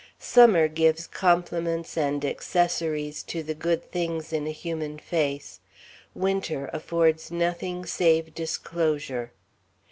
Summer 0.17 0.67
gives 0.67 1.05
complements 1.05 1.95
and 1.95 2.25
accessories 2.25 3.21
to 3.21 3.43
the 3.43 3.53
good 3.53 3.91
things 3.91 4.33
in 4.33 4.47
a 4.47 4.51
human 4.51 4.97
face. 4.97 5.59
Winter 6.15 6.71
affords 6.73 7.29
nothing 7.29 7.85
save 7.85 8.33
disclosure. 8.33 9.31